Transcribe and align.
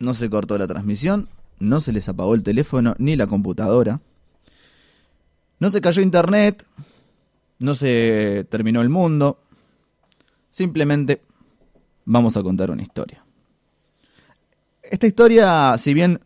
no 0.00 0.14
se 0.14 0.28
cortó 0.28 0.58
la 0.58 0.66
transmisión, 0.66 1.28
no 1.60 1.80
se 1.80 1.92
les 1.92 2.08
apagó 2.08 2.34
el 2.34 2.42
teléfono 2.42 2.94
ni 2.98 3.14
la 3.14 3.26
computadora. 3.26 4.00
No 5.60 5.68
se 5.68 5.80
cayó 5.80 6.02
internet, 6.02 6.66
no 7.58 7.74
se 7.74 8.46
terminó 8.50 8.80
el 8.80 8.88
mundo. 8.88 9.38
Simplemente 10.50 11.22
vamos 12.06 12.36
a 12.36 12.42
contar 12.42 12.70
una 12.70 12.82
historia. 12.82 13.22
Esta 14.82 15.06
historia, 15.06 15.76
si 15.76 15.94
bien 15.94 16.18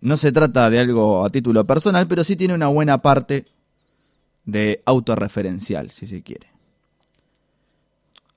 no 0.00 0.16
se 0.16 0.30
trata 0.30 0.68
de 0.70 0.78
algo 0.78 1.24
a 1.24 1.30
título 1.30 1.66
personal, 1.66 2.06
pero 2.06 2.22
sí 2.22 2.36
tiene 2.36 2.54
una 2.54 2.68
buena 2.68 2.98
parte 2.98 3.46
de 4.44 4.82
autorreferencial, 4.84 5.90
si 5.90 6.06
se 6.06 6.22
quiere. 6.22 6.48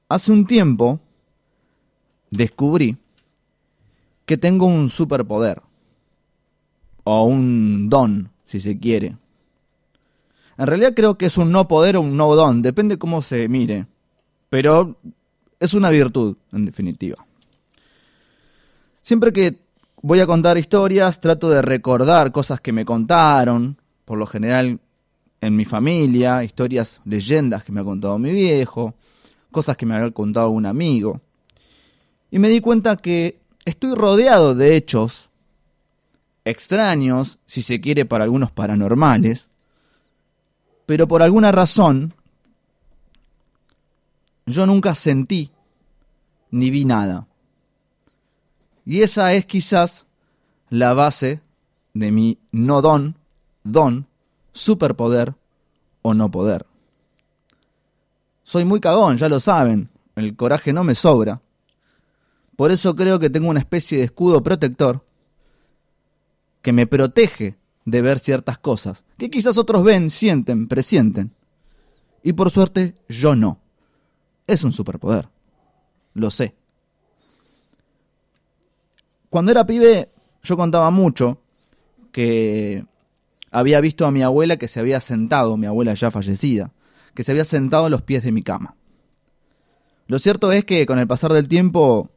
Hace 0.08 0.32
un 0.32 0.46
tiempo 0.48 1.00
descubrí 2.32 2.98
que 4.26 4.38
tengo 4.38 4.66
un 4.66 4.90
superpoder, 4.90 5.62
o 7.04 7.24
un 7.24 7.90
don, 7.90 8.32
si 8.46 8.60
se 8.60 8.78
quiere. 8.78 9.18
En 10.58 10.68
realidad 10.68 10.94
creo 10.96 11.18
que 11.18 11.26
es 11.26 11.38
un 11.38 11.52
no 11.52 11.68
poder 11.68 11.98
o 11.98 12.02
un 12.02 12.16
no 12.16 12.36
don, 12.36 12.62
depende 12.62 12.98
cómo 12.98 13.22
se 13.22 13.48
mire, 13.48 13.88
pero 14.50 14.98
es 15.60 15.74
una 15.74 15.90
virtud, 15.90 16.38
en 16.52 16.66
definitiva. 16.66 17.26
Siempre 19.02 19.34
que 19.34 19.60
voy 20.02 20.20
a 20.20 20.28
contar 20.28 20.58
historias, 20.58 21.20
trato 21.20 21.50
de 21.50 21.62
recordar 21.62 22.32
cosas 22.32 22.62
que 22.62 22.72
me 22.72 22.86
contaron, 22.86 23.78
por 24.06 24.18
lo 24.18 24.26
general 24.26 24.80
en 25.42 25.56
mi 25.56 25.66
familia, 25.66 26.44
historias, 26.44 27.02
leyendas 27.06 27.64
que 27.64 27.72
me 27.72 27.82
ha 27.82 27.84
contado 27.84 28.20
mi 28.20 28.32
viejo, 28.32 28.94
cosas 29.52 29.76
que 29.76 29.86
me 29.86 29.96
ha 29.96 30.12
contado 30.12 30.52
un 30.52 30.66
amigo. 30.66 31.20
Y 32.30 32.40
me 32.40 32.50
di 32.50 32.62
cuenta 32.62 32.96
que 32.96 33.41
estoy 33.72 33.96
rodeado 33.96 34.54
de 34.54 34.76
hechos 34.76 35.30
extraños, 36.44 37.40
si 37.46 37.62
se 37.62 37.80
quiere 37.80 38.06
para 38.06 38.26
algunos 38.26 38.52
paranormales, 38.52 39.50
pero 40.86 41.08
por 41.08 41.22
alguna 41.24 41.52
razón 41.52 42.14
yo 44.46 44.66
nunca 44.66 44.94
sentí 44.96 45.52
ni 46.50 46.70
vi 46.70 46.86
nada. 46.86 47.28
Y 48.86 49.02
esa 49.02 49.34
es 49.34 49.46
quizás 49.46 50.06
la 50.70 50.94
base 50.94 51.42
de 51.94 52.12
mi 52.12 52.40
no 52.52 52.82
don, 52.82 53.16
don, 53.64 54.08
superpoder 54.52 55.36
o 56.02 56.14
no 56.14 56.30
poder. 56.30 56.66
Soy 58.44 58.66
muy 58.66 58.82
cagón, 58.82 59.18
ya 59.18 59.30
lo 59.30 59.40
saben, 59.40 59.90
el 60.16 60.36
coraje 60.36 60.74
no 60.74 60.84
me 60.84 60.96
sobra. 60.96 61.42
Por 62.62 62.72
eso 62.72 62.96
creo 62.96 63.18
que 63.18 63.32
tengo 63.32 63.50
una 63.50 63.60
especie 63.60 63.98
de 63.98 64.04
escudo 64.04 64.44
protector 64.44 65.04
que 66.62 66.72
me 66.72 66.86
protege 66.86 67.58
de 67.86 68.02
ver 68.04 68.20
ciertas 68.20 68.60
cosas 68.60 69.04
que 69.18 69.32
quizás 69.32 69.58
otros 69.58 69.84
ven, 69.84 70.12
sienten, 70.12 70.68
presienten. 70.68 71.34
Y 72.22 72.34
por 72.34 72.52
suerte 72.52 72.94
yo 73.10 73.36
no. 73.36 73.60
Es 74.46 74.64
un 74.64 74.74
superpoder. 74.74 75.28
Lo 76.14 76.30
sé. 76.30 76.54
Cuando 79.32 79.52
era 79.52 79.66
pibe, 79.66 80.12
yo 80.44 80.56
contaba 80.56 80.92
mucho 80.92 81.42
que 82.12 82.86
había 83.50 83.82
visto 83.82 84.06
a 84.06 84.12
mi 84.12 84.22
abuela 84.22 84.58
que 84.58 84.68
se 84.68 84.80
había 84.80 85.00
sentado, 85.00 85.58
mi 85.58 85.66
abuela 85.66 85.96
ya 85.96 86.12
fallecida, 86.12 86.72
que 87.16 87.24
se 87.24 87.32
había 87.32 87.44
sentado 87.44 87.88
en 87.88 87.92
los 87.92 88.04
pies 88.04 88.22
de 88.24 88.32
mi 88.32 88.44
cama. 88.44 88.76
Lo 90.06 90.20
cierto 90.20 90.52
es 90.52 90.64
que 90.64 90.86
con 90.86 91.00
el 91.00 91.08
pasar 91.08 91.34
del 91.34 91.48
tiempo, 91.48 92.12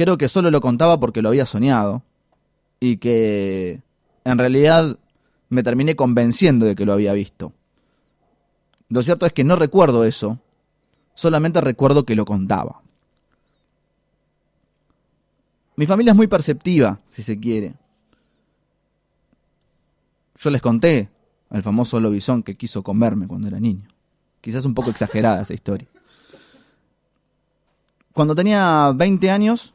creo 0.00 0.16
que 0.16 0.30
solo 0.30 0.50
lo 0.50 0.62
contaba 0.62 0.98
porque 0.98 1.20
lo 1.20 1.28
había 1.28 1.44
soñado, 1.44 2.02
y 2.80 2.96
que 2.96 3.82
en 4.24 4.38
realidad 4.38 4.96
me 5.50 5.62
terminé 5.62 5.94
convenciendo 5.94 6.64
de 6.64 6.74
que 6.74 6.86
lo 6.86 6.94
había 6.94 7.12
visto. 7.12 7.52
Lo 8.88 9.02
cierto 9.02 9.26
es 9.26 9.34
que 9.34 9.44
no 9.44 9.56
recuerdo 9.56 10.04
eso, 10.04 10.38
solamente 11.12 11.60
recuerdo 11.60 12.06
que 12.06 12.16
lo 12.16 12.24
contaba. 12.24 12.80
Mi 15.76 15.84
familia 15.84 16.12
es 16.12 16.16
muy 16.16 16.28
perceptiva, 16.28 16.98
si 17.10 17.22
se 17.22 17.38
quiere. 17.38 17.74
Yo 20.36 20.48
les 20.48 20.62
conté 20.62 21.10
al 21.50 21.62
famoso 21.62 22.00
lobizón 22.00 22.42
que 22.42 22.56
quiso 22.56 22.82
comerme 22.82 23.28
cuando 23.28 23.48
era 23.48 23.60
niño. 23.60 23.86
Quizás 24.40 24.64
un 24.64 24.72
poco 24.72 24.88
exagerada 24.88 25.42
esa 25.42 25.52
historia. 25.52 25.88
Cuando 28.14 28.34
tenía 28.34 28.94
20 28.96 29.30
años, 29.30 29.74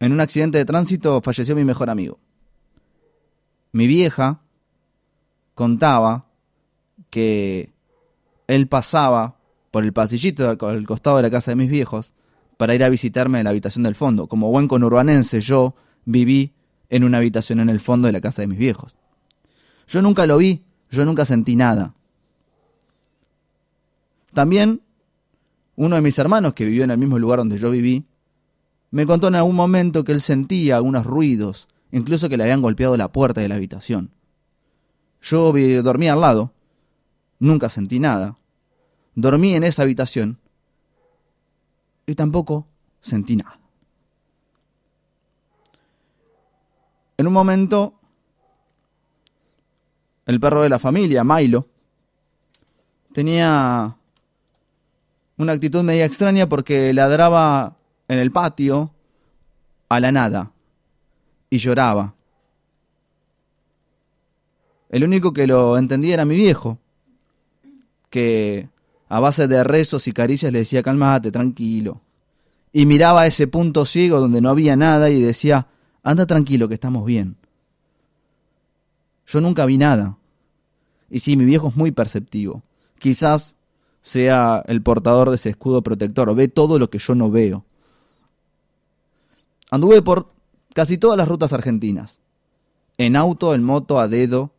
en 0.00 0.12
un 0.12 0.20
accidente 0.20 0.58
de 0.58 0.64
tránsito 0.64 1.20
falleció 1.22 1.54
mi 1.54 1.64
mejor 1.64 1.90
amigo. 1.90 2.18
Mi 3.72 3.86
vieja 3.86 4.40
contaba 5.54 6.26
que 7.10 7.72
él 8.46 8.68
pasaba 8.68 9.36
por 9.70 9.84
el 9.84 9.92
pasillito 9.92 10.48
al 10.48 10.86
costado 10.86 11.16
de 11.16 11.22
la 11.22 11.30
casa 11.30 11.50
de 11.50 11.56
mis 11.56 11.70
viejos 11.70 12.12
para 12.56 12.74
ir 12.74 12.82
a 12.84 12.88
visitarme 12.88 13.38
en 13.38 13.44
la 13.44 13.50
habitación 13.50 13.82
del 13.82 13.94
fondo. 13.94 14.26
Como 14.28 14.50
buen 14.50 14.68
conurbanense, 14.68 15.40
yo 15.40 15.74
viví 16.04 16.54
en 16.88 17.04
una 17.04 17.18
habitación 17.18 17.60
en 17.60 17.68
el 17.68 17.80
fondo 17.80 18.06
de 18.06 18.12
la 18.12 18.20
casa 18.20 18.42
de 18.42 18.48
mis 18.48 18.58
viejos. 18.58 18.96
Yo 19.88 20.02
nunca 20.02 20.26
lo 20.26 20.38
vi, 20.38 20.64
yo 20.90 21.04
nunca 21.04 21.24
sentí 21.24 21.56
nada. 21.56 21.94
También 24.32 24.82
uno 25.76 25.96
de 25.96 26.02
mis 26.02 26.18
hermanos 26.18 26.54
que 26.54 26.64
vivió 26.64 26.84
en 26.84 26.90
el 26.90 26.98
mismo 26.98 27.18
lugar 27.18 27.38
donde 27.38 27.58
yo 27.58 27.70
viví, 27.70 28.06
me 28.90 29.06
contó 29.06 29.28
en 29.28 29.34
algún 29.34 29.56
momento 29.56 30.04
que 30.04 30.12
él 30.12 30.20
sentía 30.20 30.76
algunos 30.76 31.04
ruidos, 31.04 31.68
incluso 31.90 32.28
que 32.28 32.36
le 32.36 32.44
habían 32.44 32.62
golpeado 32.62 32.96
la 32.96 33.12
puerta 33.12 33.40
de 33.40 33.48
la 33.48 33.56
habitación. 33.56 34.10
Yo 35.22 35.52
dormía 35.82 36.12
al 36.12 36.20
lado, 36.20 36.52
nunca 37.38 37.68
sentí 37.68 37.98
nada. 37.98 38.36
Dormí 39.14 39.54
en 39.54 39.64
esa 39.64 39.82
habitación 39.82 40.38
y 42.06 42.14
tampoco 42.14 42.66
sentí 43.00 43.36
nada. 43.36 43.58
En 47.18 47.26
un 47.26 47.32
momento, 47.32 47.94
el 50.26 50.38
perro 50.38 50.62
de 50.62 50.68
la 50.68 50.78
familia, 50.78 51.24
Milo, 51.24 51.66
tenía 53.12 53.96
una 55.38 55.52
actitud 55.52 55.82
media 55.82 56.04
extraña 56.04 56.46
porque 56.46 56.92
ladraba 56.92 57.76
en 58.08 58.18
el 58.18 58.30
patio 58.30 58.92
a 59.88 60.00
la 60.00 60.12
nada 60.12 60.52
y 61.50 61.58
lloraba. 61.58 62.14
El 64.88 65.04
único 65.04 65.32
que 65.32 65.46
lo 65.46 65.76
entendía 65.76 66.14
era 66.14 66.24
mi 66.24 66.36
viejo, 66.36 66.78
que 68.10 68.68
a 69.08 69.20
base 69.20 69.48
de 69.48 69.62
rezos 69.64 70.08
y 70.08 70.12
caricias 70.12 70.52
le 70.52 70.60
decía, 70.60 70.82
calmate, 70.82 71.30
tranquilo. 71.30 72.00
Y 72.72 72.86
miraba 72.86 73.26
ese 73.26 73.46
punto 73.46 73.84
ciego 73.84 74.20
donde 74.20 74.40
no 74.40 74.50
había 74.50 74.76
nada 74.76 75.10
y 75.10 75.20
decía, 75.20 75.66
anda 76.02 76.26
tranquilo, 76.26 76.68
que 76.68 76.74
estamos 76.74 77.04
bien. 77.04 77.36
Yo 79.26 79.40
nunca 79.40 79.66
vi 79.66 79.76
nada. 79.76 80.16
Y 81.10 81.20
sí, 81.20 81.36
mi 81.36 81.44
viejo 81.44 81.68
es 81.68 81.76
muy 81.76 81.90
perceptivo. 81.90 82.62
Quizás 82.98 83.56
sea 84.02 84.62
el 84.66 84.82
portador 84.82 85.30
de 85.30 85.36
ese 85.36 85.50
escudo 85.50 85.82
protector, 85.82 86.34
ve 86.34 86.48
todo 86.48 86.78
lo 86.78 86.90
que 86.90 86.98
yo 86.98 87.14
no 87.14 87.30
veo. 87.30 87.65
Anduve 89.70 90.02
por 90.02 90.32
casi 90.74 90.98
todas 90.98 91.16
las 91.16 91.28
rutas 91.28 91.52
argentinas. 91.52 92.20
En 92.98 93.16
auto, 93.16 93.54
en 93.54 93.62
moto, 93.62 93.98
a 93.98 94.08
dedo, 94.08 94.52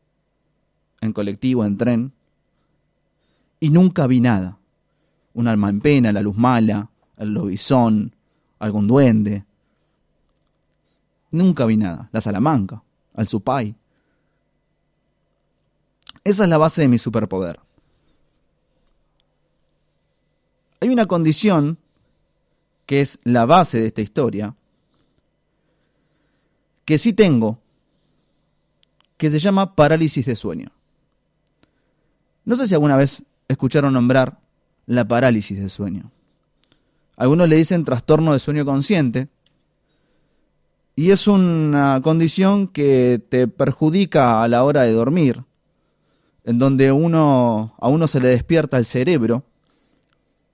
en 1.01 1.13
colectivo, 1.13 1.65
en 1.65 1.77
tren 1.77 2.13
y 3.59 3.69
nunca 3.69 4.07
vi 4.07 4.21
nada. 4.21 4.57
Un 5.33 5.47
alma 5.47 5.69
en 5.69 5.81
pena, 5.81 6.11
la 6.11 6.21
luz 6.21 6.35
mala, 6.35 6.89
el 7.17 7.33
lobizón, 7.33 8.15
algún 8.59 8.87
duende. 8.87 9.45
Nunca 11.31 11.65
vi 11.65 11.77
nada. 11.77 12.09
La 12.11 12.21
Salamanca, 12.21 12.83
al 13.13 13.27
Supay. 13.27 13.75
Esa 16.23 16.43
es 16.43 16.49
la 16.49 16.57
base 16.57 16.81
de 16.81 16.87
mi 16.87 16.97
superpoder. 16.97 17.59
Hay 20.81 20.89
una 20.89 21.05
condición 21.05 21.77
que 22.85 23.01
es 23.01 23.19
la 23.23 23.45
base 23.45 23.79
de 23.81 23.87
esta 23.87 24.01
historia, 24.01 24.55
que 26.87 26.97
sí 26.97 27.11
tengo, 27.11 27.59
que 29.17 29.29
se 29.29 29.39
llama 29.39 29.75
parálisis 29.75 30.25
de 30.25 30.37
sueño. 30.37 30.71
No 32.45 32.55
sé 32.55 32.65
si 32.65 32.75
alguna 32.75 32.95
vez 32.95 33.23
escucharon 33.49 33.91
nombrar 33.91 34.39
la 34.85 35.05
parálisis 35.05 35.59
de 35.59 35.67
sueño. 35.67 36.09
Algunos 37.17 37.49
le 37.49 37.57
dicen 37.57 37.83
trastorno 37.83 38.31
de 38.31 38.39
sueño 38.39 38.63
consciente. 38.63 39.27
Y 40.95 41.11
es 41.11 41.27
una 41.27 41.99
condición 42.01 42.69
que 42.69 43.21
te 43.27 43.49
perjudica 43.49 44.41
a 44.41 44.47
la 44.47 44.63
hora 44.63 44.83
de 44.83 44.93
dormir, 44.93 45.43
en 46.45 46.57
donde 46.57 46.93
uno, 46.93 47.75
a 47.79 47.89
uno 47.89 48.07
se 48.07 48.21
le 48.21 48.29
despierta 48.29 48.77
el 48.77 48.85
cerebro, 48.85 49.43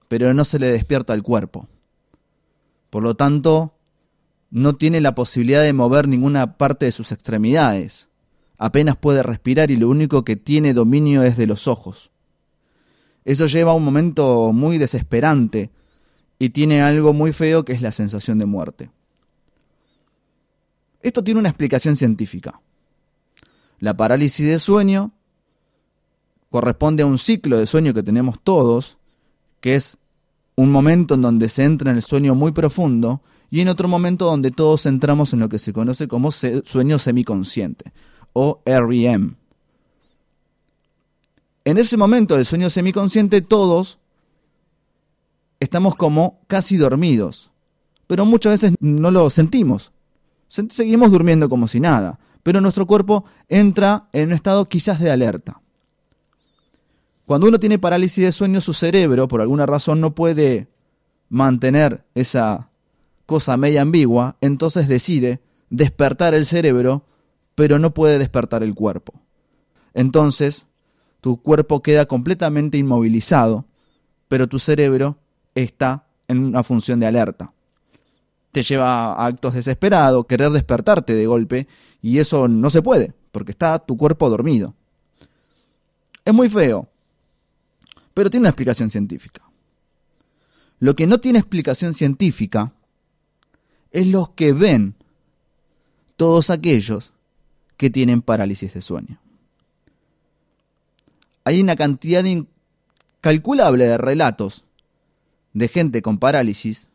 pero 0.08 0.34
no 0.34 0.44
se 0.44 0.58
le 0.58 0.66
despierta 0.66 1.14
el 1.14 1.22
cuerpo. 1.22 1.68
Por 2.90 3.04
lo 3.04 3.14
tanto, 3.14 3.73
no 4.54 4.76
tiene 4.76 5.00
la 5.00 5.16
posibilidad 5.16 5.64
de 5.64 5.72
mover 5.72 6.06
ninguna 6.06 6.56
parte 6.56 6.86
de 6.86 6.92
sus 6.92 7.10
extremidades. 7.10 8.08
Apenas 8.56 8.96
puede 8.96 9.24
respirar 9.24 9.72
y 9.72 9.76
lo 9.76 9.88
único 9.88 10.24
que 10.24 10.36
tiene 10.36 10.74
dominio 10.74 11.24
es 11.24 11.36
de 11.36 11.48
los 11.48 11.66
ojos. 11.66 12.12
Eso 13.24 13.46
lleva 13.46 13.72
a 13.72 13.74
un 13.74 13.84
momento 13.84 14.52
muy 14.52 14.78
desesperante 14.78 15.72
y 16.38 16.50
tiene 16.50 16.82
algo 16.82 17.12
muy 17.12 17.32
feo 17.32 17.64
que 17.64 17.72
es 17.72 17.82
la 17.82 17.90
sensación 17.90 18.38
de 18.38 18.46
muerte. 18.46 18.90
Esto 21.02 21.24
tiene 21.24 21.40
una 21.40 21.48
explicación 21.48 21.96
científica. 21.96 22.60
La 23.80 23.96
parálisis 23.96 24.46
de 24.46 24.60
sueño 24.60 25.10
corresponde 26.50 27.02
a 27.02 27.06
un 27.06 27.18
ciclo 27.18 27.58
de 27.58 27.66
sueño 27.66 27.92
que 27.92 28.04
tenemos 28.04 28.38
todos, 28.40 28.98
que 29.60 29.74
es 29.74 29.98
un 30.56 30.70
momento 30.70 31.14
en 31.14 31.22
donde 31.22 31.48
se 31.48 31.64
entra 31.64 31.90
en 31.90 31.96
el 31.96 32.02
sueño 32.02 32.34
muy 32.34 32.52
profundo 32.52 33.22
y 33.50 33.60
en 33.60 33.68
otro 33.68 33.88
momento 33.88 34.26
donde 34.26 34.50
todos 34.50 34.86
entramos 34.86 35.32
en 35.32 35.40
lo 35.40 35.48
que 35.48 35.58
se 35.58 35.72
conoce 35.72 36.08
como 36.08 36.30
sueño 36.30 36.98
semiconsciente 36.98 37.92
o 38.32 38.60
REM. 38.64 39.36
En 41.64 41.78
ese 41.78 41.96
momento 41.96 42.36
del 42.36 42.44
sueño 42.44 42.68
semiconsciente 42.68 43.40
todos 43.40 43.98
estamos 45.60 45.94
como 45.94 46.40
casi 46.46 46.76
dormidos, 46.76 47.50
pero 48.06 48.26
muchas 48.26 48.60
veces 48.60 48.76
no 48.80 49.10
lo 49.10 49.30
sentimos. 49.30 49.92
Seguimos 50.48 51.10
durmiendo 51.10 51.48
como 51.48 51.68
si 51.68 51.80
nada, 51.80 52.18
pero 52.42 52.60
nuestro 52.60 52.86
cuerpo 52.86 53.24
entra 53.48 54.08
en 54.12 54.28
un 54.28 54.34
estado 54.34 54.68
quizás 54.68 55.00
de 55.00 55.10
alerta. 55.10 55.60
Cuando 57.26 57.48
uno 57.48 57.58
tiene 57.58 57.78
parálisis 57.78 58.24
de 58.24 58.32
sueño, 58.32 58.60
su 58.60 58.74
cerebro, 58.74 59.28
por 59.28 59.40
alguna 59.40 59.64
razón, 59.66 60.00
no 60.00 60.14
puede 60.14 60.68
mantener 61.30 62.04
esa 62.14 62.68
cosa 63.26 63.56
media 63.56 63.82
ambigua, 63.82 64.36
entonces 64.40 64.88
decide 64.88 65.40
despertar 65.70 66.34
el 66.34 66.44
cerebro, 66.44 67.04
pero 67.54 67.78
no 67.78 67.94
puede 67.94 68.18
despertar 68.18 68.62
el 68.62 68.74
cuerpo. 68.74 69.14
Entonces, 69.94 70.66
tu 71.20 71.40
cuerpo 71.40 71.80
queda 71.80 72.04
completamente 72.04 72.76
inmovilizado, 72.76 73.64
pero 74.28 74.46
tu 74.46 74.58
cerebro 74.58 75.16
está 75.54 76.06
en 76.28 76.44
una 76.44 76.62
función 76.62 77.00
de 77.00 77.06
alerta. 77.06 77.52
Te 78.52 78.62
lleva 78.62 79.14
a 79.14 79.26
actos 79.26 79.54
desesperados, 79.54 80.26
querer 80.26 80.50
despertarte 80.50 81.14
de 81.14 81.26
golpe, 81.26 81.66
y 82.02 82.18
eso 82.18 82.48
no 82.48 82.68
se 82.68 82.82
puede, 82.82 83.14
porque 83.32 83.52
está 83.52 83.78
tu 83.78 83.96
cuerpo 83.96 84.28
dormido. 84.28 84.74
Es 86.24 86.34
muy 86.34 86.48
feo, 86.48 86.88
pero 88.14 88.30
tiene 88.30 88.42
una 88.42 88.50
explicación 88.50 88.90
científica. 88.90 89.42
Lo 90.78 90.96
que 90.96 91.06
no 91.06 91.18
tiene 91.18 91.40
explicación 91.40 91.94
científica 91.94 92.72
es 93.90 94.06
los 94.06 94.30
que 94.30 94.52
ven 94.52 94.94
todos 96.16 96.50
aquellos 96.50 97.12
que 97.76 97.90
tienen 97.90 98.22
parálisis 98.22 98.74
de 98.74 98.80
sueño. 98.80 99.18
Hay 101.44 101.60
una 101.60 101.76
cantidad 101.76 102.24
incalculable 102.24 103.84
de 103.84 103.98
relatos 103.98 104.64
de 105.52 105.68
gente 105.68 106.02
con 106.02 106.18
parálisis 106.18 106.88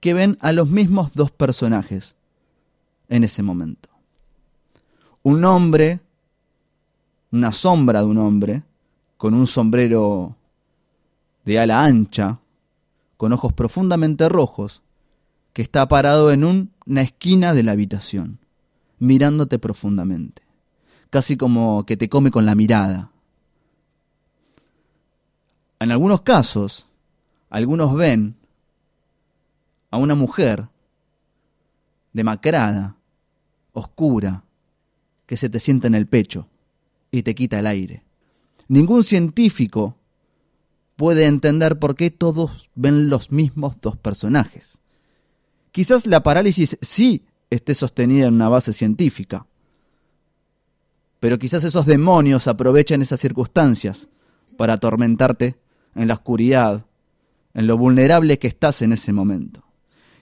que 0.00 0.14
ven 0.14 0.36
a 0.40 0.52
los 0.52 0.68
mismos 0.68 1.12
dos 1.14 1.30
personajes 1.30 2.16
en 3.08 3.24
ese 3.24 3.42
momento. 3.42 3.88
Un 5.22 5.44
hombre, 5.44 6.00
una 7.30 7.52
sombra 7.52 8.00
de 8.00 8.06
un 8.06 8.18
hombre, 8.18 8.62
con 9.20 9.34
un 9.34 9.46
sombrero 9.46 10.34
de 11.44 11.60
ala 11.60 11.84
ancha, 11.84 12.40
con 13.18 13.34
ojos 13.34 13.52
profundamente 13.52 14.30
rojos, 14.30 14.82
que 15.52 15.60
está 15.60 15.86
parado 15.88 16.30
en 16.30 16.42
una 16.42 17.02
esquina 17.02 17.52
de 17.52 17.62
la 17.62 17.72
habitación, 17.72 18.38
mirándote 18.98 19.58
profundamente, 19.58 20.40
casi 21.10 21.36
como 21.36 21.84
que 21.84 21.98
te 21.98 22.08
come 22.08 22.30
con 22.30 22.46
la 22.46 22.54
mirada. 22.54 23.10
En 25.80 25.92
algunos 25.92 26.22
casos, 26.22 26.86
algunos 27.50 27.94
ven 27.94 28.36
a 29.90 29.98
una 29.98 30.14
mujer 30.14 30.66
demacrada, 32.14 32.96
oscura, 33.74 34.44
que 35.26 35.36
se 35.36 35.50
te 35.50 35.60
sienta 35.60 35.88
en 35.88 35.94
el 35.94 36.06
pecho 36.06 36.48
y 37.10 37.22
te 37.22 37.34
quita 37.34 37.58
el 37.58 37.66
aire. 37.66 38.02
Ningún 38.70 39.02
científico 39.02 39.96
puede 40.94 41.24
entender 41.26 41.80
por 41.80 41.96
qué 41.96 42.12
todos 42.12 42.70
ven 42.76 43.08
los 43.08 43.32
mismos 43.32 43.74
dos 43.80 43.96
personajes. 43.96 44.80
Quizás 45.72 46.06
la 46.06 46.22
parálisis 46.22 46.78
sí 46.80 47.24
esté 47.50 47.74
sostenida 47.74 48.28
en 48.28 48.34
una 48.34 48.48
base 48.48 48.72
científica, 48.72 49.44
pero 51.18 51.36
quizás 51.36 51.64
esos 51.64 51.84
demonios 51.84 52.46
aprovechen 52.46 53.02
esas 53.02 53.18
circunstancias 53.18 54.08
para 54.56 54.74
atormentarte 54.74 55.58
en 55.96 56.06
la 56.06 56.14
oscuridad, 56.14 56.86
en 57.54 57.66
lo 57.66 57.76
vulnerable 57.76 58.38
que 58.38 58.46
estás 58.46 58.82
en 58.82 58.92
ese 58.92 59.12
momento. 59.12 59.64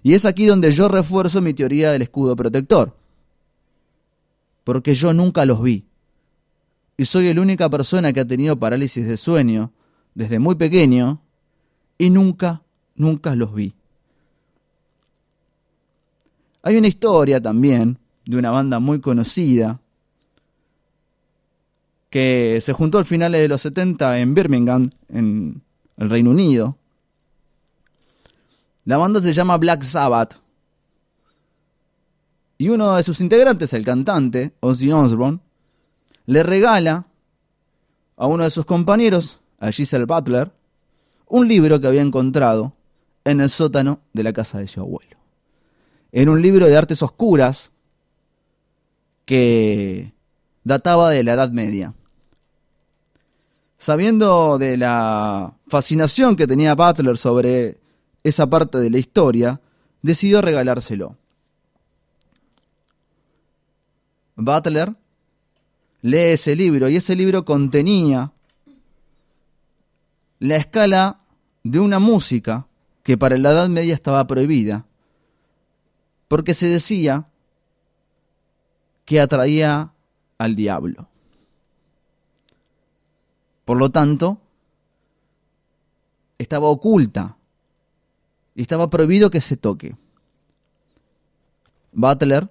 Y 0.02 0.14
es 0.14 0.24
aquí 0.24 0.46
donde 0.46 0.70
yo 0.70 0.88
refuerzo 0.88 1.42
mi 1.42 1.52
teoría 1.52 1.92
del 1.92 2.00
escudo 2.00 2.34
protector, 2.34 2.96
porque 4.64 4.94
yo 4.94 5.12
nunca 5.12 5.44
los 5.44 5.62
vi 5.62 5.87
y 7.00 7.04
soy 7.04 7.32
la 7.32 7.40
única 7.40 7.70
persona 7.70 8.12
que 8.12 8.20
ha 8.20 8.26
tenido 8.26 8.58
parálisis 8.58 9.06
de 9.06 9.16
sueño 9.16 9.70
desde 10.14 10.40
muy 10.40 10.56
pequeño 10.56 11.22
y 11.96 12.10
nunca, 12.10 12.62
nunca 12.96 13.36
los 13.36 13.54
vi. 13.54 13.72
Hay 16.62 16.76
una 16.76 16.88
historia 16.88 17.40
también 17.40 17.98
de 18.26 18.36
una 18.36 18.50
banda 18.50 18.80
muy 18.80 19.00
conocida 19.00 19.80
que 22.10 22.58
se 22.60 22.72
juntó 22.72 22.98
al 22.98 23.04
final 23.04 23.30
de 23.30 23.46
los 23.46 23.62
70 23.62 24.18
en 24.18 24.34
Birmingham, 24.34 24.90
en 25.08 25.62
el 25.98 26.10
Reino 26.10 26.30
Unido. 26.30 26.76
La 28.84 28.96
banda 28.96 29.20
se 29.20 29.32
llama 29.32 29.56
Black 29.56 29.82
Sabbath. 29.82 30.40
Y 32.56 32.70
uno 32.70 32.96
de 32.96 33.04
sus 33.04 33.20
integrantes, 33.20 33.72
el 33.72 33.84
cantante, 33.84 34.52
Ozzy 34.58 34.90
Osbourne, 34.90 35.38
le 36.28 36.42
regala 36.42 37.06
a 38.18 38.26
uno 38.26 38.44
de 38.44 38.50
sus 38.50 38.66
compañeros, 38.66 39.40
a 39.58 39.72
Giselle 39.72 40.04
Butler, 40.04 40.52
un 41.26 41.48
libro 41.48 41.80
que 41.80 41.86
había 41.86 42.02
encontrado 42.02 42.74
en 43.24 43.40
el 43.40 43.48
sótano 43.48 44.00
de 44.12 44.24
la 44.24 44.34
casa 44.34 44.58
de 44.58 44.68
su 44.68 44.80
abuelo. 44.80 45.16
Era 46.12 46.30
un 46.30 46.42
libro 46.42 46.66
de 46.66 46.76
artes 46.76 47.02
oscuras 47.02 47.70
que 49.24 50.12
databa 50.64 51.08
de 51.08 51.24
la 51.24 51.32
Edad 51.32 51.50
Media. 51.50 51.94
Sabiendo 53.78 54.58
de 54.58 54.76
la 54.76 55.54
fascinación 55.66 56.36
que 56.36 56.46
tenía 56.46 56.74
Butler 56.74 57.16
sobre 57.16 57.78
esa 58.22 58.50
parte 58.50 58.76
de 58.76 58.90
la 58.90 58.98
historia, 58.98 59.62
decidió 60.02 60.42
regalárselo. 60.42 61.16
Butler 64.36 64.94
lee 66.02 66.32
ese 66.32 66.54
libro 66.54 66.88
y 66.88 66.96
ese 66.96 67.16
libro 67.16 67.44
contenía 67.44 68.32
la 70.38 70.56
escala 70.56 71.20
de 71.64 71.80
una 71.80 71.98
música 71.98 72.66
que 73.02 73.18
para 73.18 73.38
la 73.38 73.52
Edad 73.52 73.68
Media 73.68 73.94
estaba 73.94 74.26
prohibida, 74.26 74.86
porque 76.28 76.54
se 76.54 76.68
decía 76.68 77.28
que 79.04 79.20
atraía 79.20 79.92
al 80.36 80.54
diablo. 80.54 81.08
Por 83.64 83.78
lo 83.78 83.90
tanto, 83.90 84.40
estaba 86.38 86.68
oculta 86.68 87.36
y 88.54 88.62
estaba 88.62 88.90
prohibido 88.90 89.30
que 89.30 89.40
se 89.40 89.56
toque. 89.56 89.96
Butler, 91.92 92.48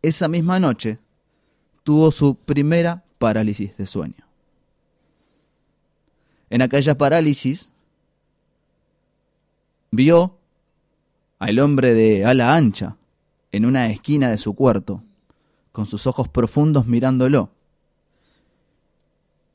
esa 0.00 0.28
misma 0.28 0.58
noche, 0.58 1.01
tuvo 1.82 2.10
su 2.10 2.34
primera 2.34 3.04
parálisis 3.18 3.76
de 3.76 3.86
sueño. 3.86 4.26
En 6.50 6.62
aquella 6.62 6.96
parálisis 6.96 7.70
vio 9.90 10.38
al 11.38 11.58
hombre 11.58 11.94
de 11.94 12.24
ala 12.24 12.54
ancha 12.54 12.96
en 13.52 13.66
una 13.66 13.86
esquina 13.86 14.30
de 14.30 14.38
su 14.38 14.54
cuarto, 14.54 15.02
con 15.72 15.86
sus 15.86 16.06
ojos 16.06 16.28
profundos 16.28 16.86
mirándolo. 16.86 17.50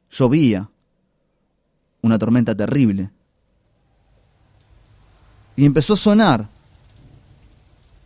Llovía, 0.10 0.70
una 2.02 2.18
tormenta 2.18 2.56
terrible, 2.56 3.12
y 5.56 5.66
empezó 5.66 5.94
a 5.94 5.98
sonar 5.98 6.50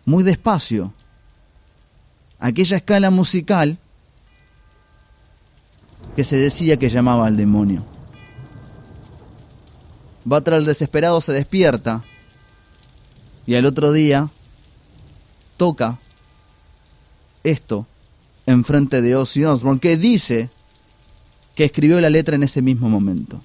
muy 0.05 0.23
despacio 0.23 0.93
aquella 2.39 2.77
escala 2.77 3.11
musical 3.11 3.77
que 6.21 6.25
se 6.25 6.37
decía 6.37 6.77
que 6.77 6.87
llamaba 6.87 7.25
al 7.25 7.35
demonio. 7.35 7.83
Batra 10.23 10.57
el 10.57 10.65
desesperado 10.65 11.19
se 11.19 11.33
despierta 11.33 12.03
y 13.47 13.55
al 13.55 13.65
otro 13.65 13.91
día 13.91 14.29
toca 15.57 15.97
esto 17.43 17.87
en 18.45 18.63
frente 18.63 19.01
de 19.01 19.15
Ozzy 19.15 19.45
Osbourne, 19.45 19.79
que 19.79 19.97
dice 19.97 20.49
que 21.55 21.65
escribió 21.65 21.99
la 21.99 22.11
letra 22.11 22.35
en 22.35 22.43
ese 22.43 22.61
mismo 22.61 22.87
momento. 22.87 23.41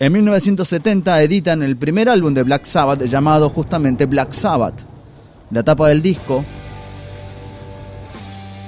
En 0.00 0.14
1970 0.14 1.22
editan 1.22 1.62
el 1.62 1.76
primer 1.76 2.08
álbum 2.08 2.34
de 2.34 2.42
Black 2.42 2.64
Sabbath 2.64 3.04
llamado 3.04 3.48
justamente 3.50 4.06
Black 4.06 4.32
Sabbath. 4.32 4.80
La 5.52 5.62
tapa 5.62 5.90
del 5.90 6.02
disco 6.02 6.44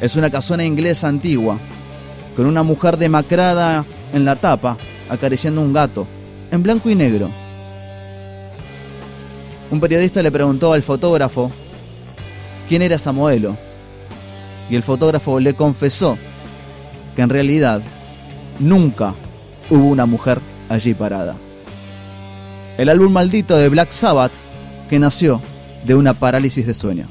es 0.01 0.15
una 0.15 0.31
casona 0.31 0.63
inglesa 0.63 1.09
antigua, 1.09 1.59
con 2.37 2.47
una 2.47 2.63
mujer 2.63 2.99
demacrada 2.99 3.85
en 4.13 4.25
la 4.25 4.37
tapa, 4.37 4.77
acariciando 5.09 5.63
un 5.63 5.73
gato, 5.73 6.07
en 6.51 6.63
blanco 6.63 6.91
y 6.91 6.95
negro. 6.95 7.31
Un 9.71 9.81
periodista 9.81 10.23
le 10.23 10.31
preguntó 10.31 10.73
al 10.73 10.83
fotógrafo 10.83 11.51
quién 12.69 12.83
era 12.83 12.97
esa 12.97 13.13
modelo, 13.13 13.57
y 14.69 14.77
el 14.77 14.83
fotógrafo 14.83 15.41
le 15.41 15.55
confesó 15.55 16.19
que 17.15 17.23
en 17.23 17.31
realidad 17.31 17.81
nunca 18.59 19.15
hubo 19.71 19.87
una 19.87 20.07
mujer 20.07 20.41
allí 20.69 20.93
parada. 20.95 21.37
El 22.77 22.91
álbum 22.91 23.11
maldito 23.11 23.57
de 23.57 23.71
Black 23.71 23.91
Sabbath 23.91 24.33
que 24.91 24.99
nació 24.99 25.41
de 25.85 25.95
una 25.95 26.13
parálisis 26.13 26.67
de 26.67 26.75
sueño. 26.75 27.07